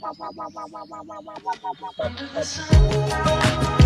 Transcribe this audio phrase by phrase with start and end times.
[0.00, 2.62] 哇哇哇哇哇哇哇哇哇哇哇哇哇的心
[3.12, 3.77] 啊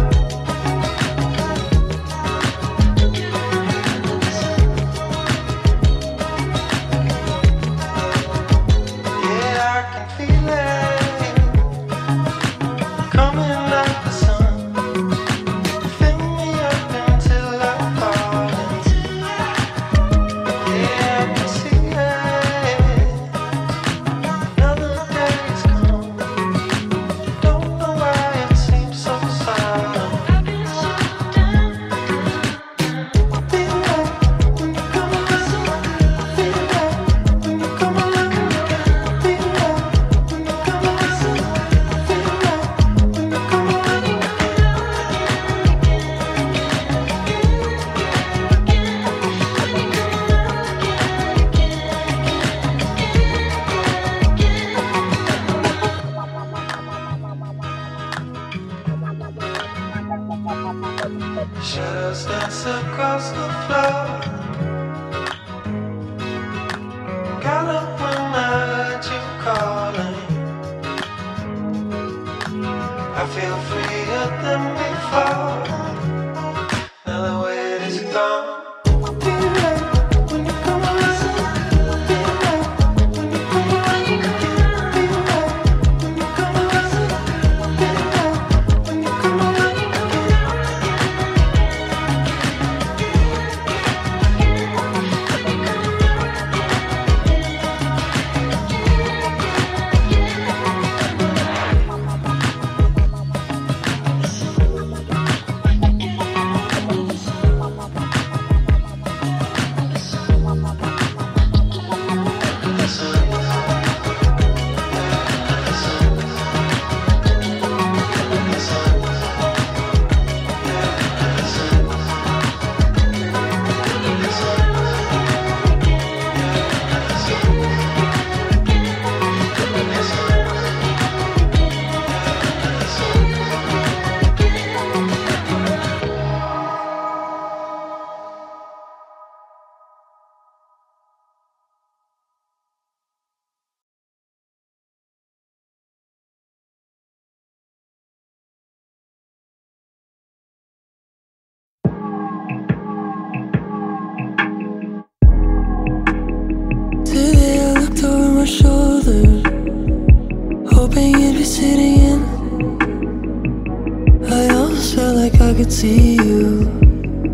[165.62, 166.66] could see you.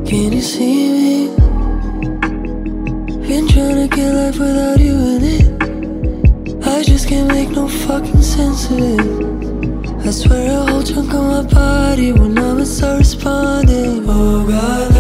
[0.05, 1.29] Can you see me?
[3.27, 6.67] Been trying to get life without you in it.
[6.67, 10.07] I just can't make no fucking sense of it.
[10.07, 14.05] I swear a whole chunk of my body when I'm not responding.
[14.07, 14.98] Oh God.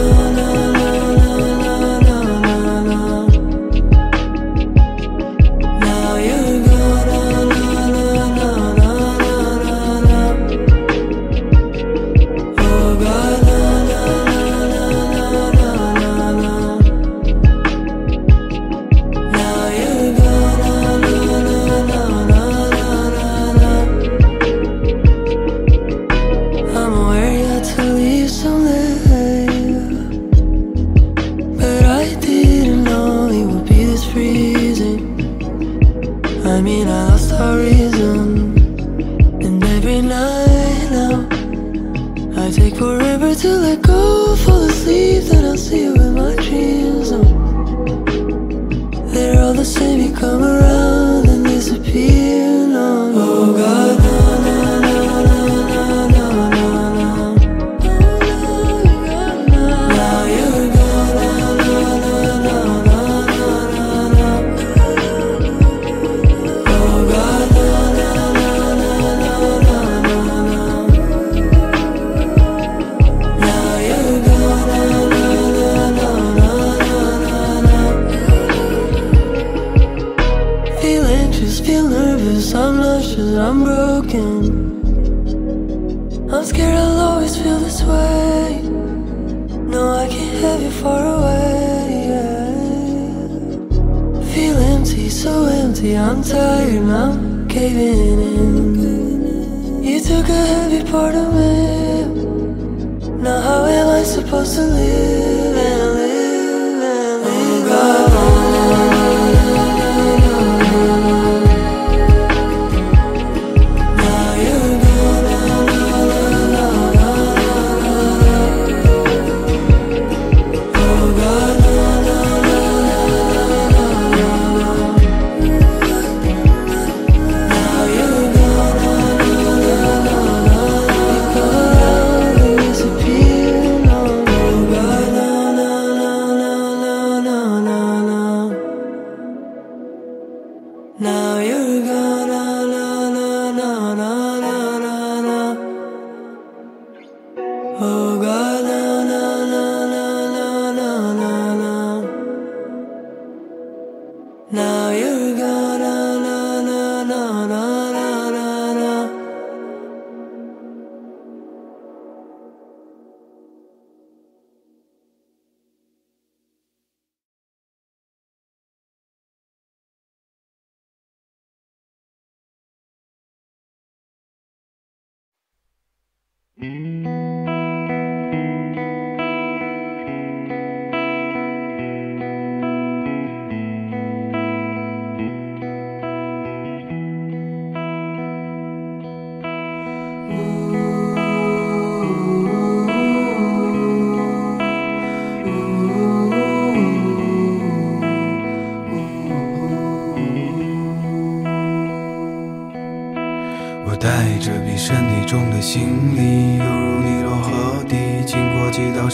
[147.80, 148.47] Oh God.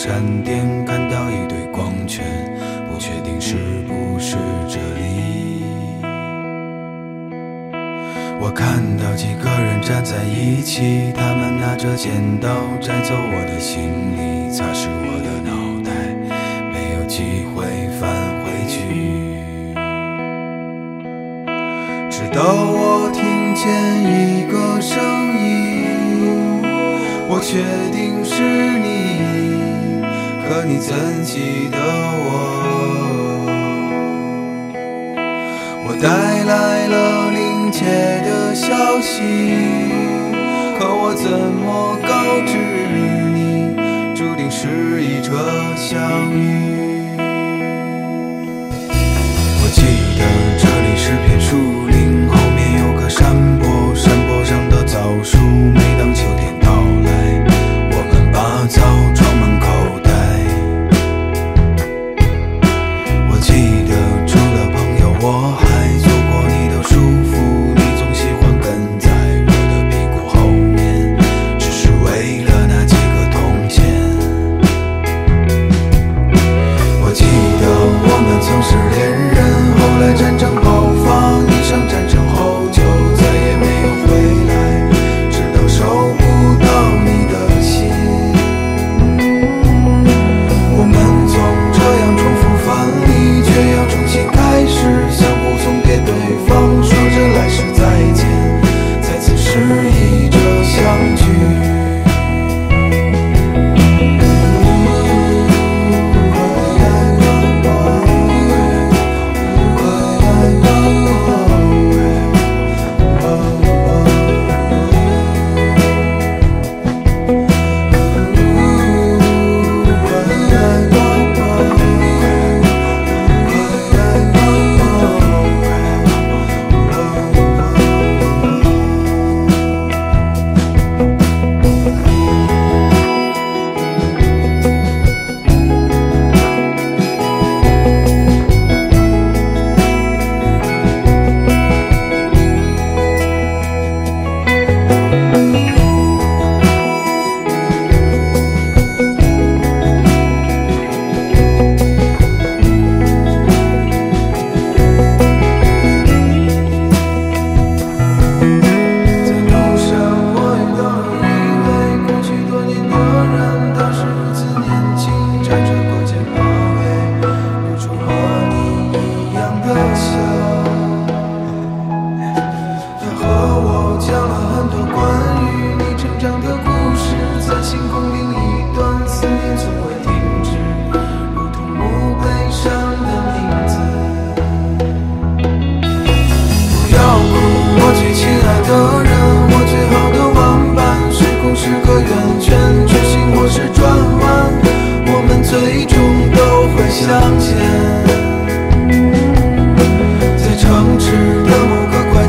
[0.06, 2.26] 闪电看到一堆光圈，
[2.90, 3.56] 不确定是
[3.88, 4.36] 不是
[4.68, 5.64] 这里。
[8.38, 12.50] 我看到几个人站在一起，他们拿着剪刀
[12.82, 13.80] 摘走我的行
[14.14, 15.90] 李，擦拭我的脑袋，
[16.70, 17.64] 没有机会
[17.98, 18.04] 返
[18.44, 18.76] 回去。
[22.10, 23.64] 直到我听见
[24.04, 25.00] 一个声
[25.40, 26.60] 音，
[27.26, 28.42] 我确定是
[28.80, 28.83] 你。
[30.46, 30.94] 可你怎
[31.24, 32.30] 记得我？
[35.86, 36.08] 我带
[36.44, 37.84] 来了临界
[38.24, 39.22] 的消息。
[40.78, 42.12] 可我怎么告
[42.46, 42.52] 知
[43.32, 43.74] 你？
[44.14, 45.34] 注定是一场
[45.76, 46.93] 相遇。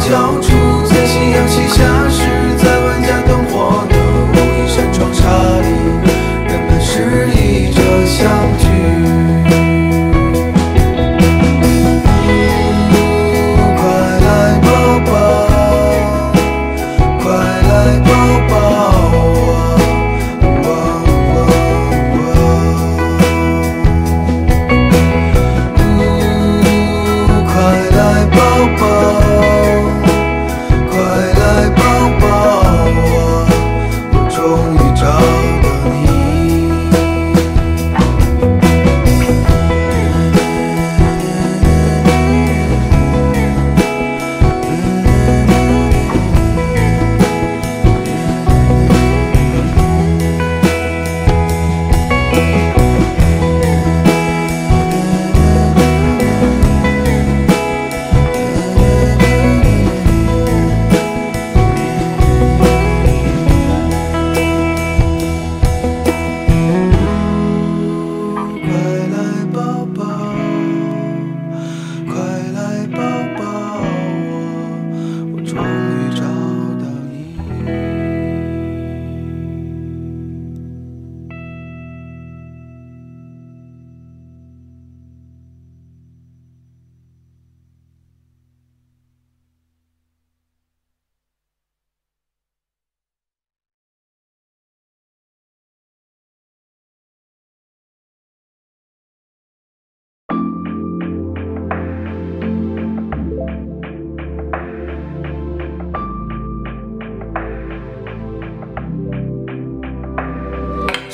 [0.08, 0.55] 交出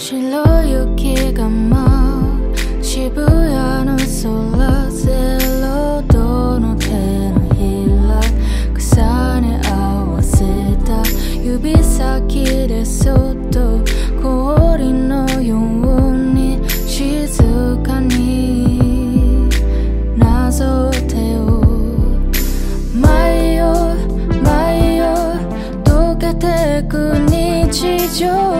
[0.02, 0.18] 白
[0.66, 6.88] 雪が舞う渋谷の空ゼロ度の手
[7.30, 8.20] のひら
[8.74, 10.40] 重ね合わせ
[10.84, 11.04] た
[11.40, 13.80] 指先でそっと
[14.20, 17.44] 氷のように静
[17.84, 19.48] かに
[20.18, 21.62] なぞってを。
[22.96, 23.96] 舞いよ
[24.44, 25.06] 舞いよ
[25.84, 28.51] 溶けてく日常。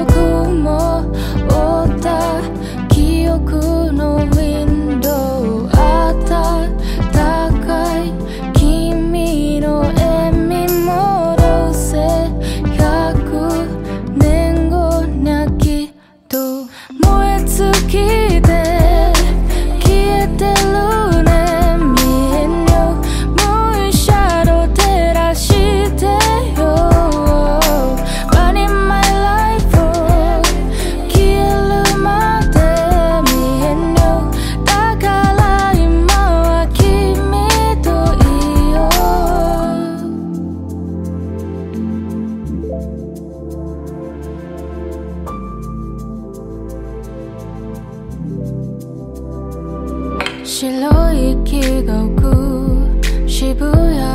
[50.62, 54.11] 실로 익히고 구 시부야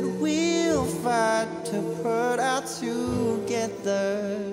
[0.00, 4.52] that we'll fight to put out together,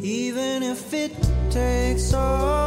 [0.00, 1.12] even if it
[1.50, 2.61] takes all.